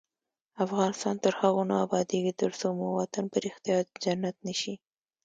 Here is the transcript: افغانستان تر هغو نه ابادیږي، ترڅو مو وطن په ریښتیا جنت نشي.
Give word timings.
افغانستان 0.65 1.15
تر 1.23 1.33
هغو 1.41 1.61
نه 1.69 1.75
ابادیږي، 1.85 2.33
ترڅو 2.41 2.67
مو 2.77 2.87
وطن 2.99 3.25
په 3.31 3.37
ریښتیا 3.45 3.77
جنت 4.03 4.35
نشي. 4.47 4.75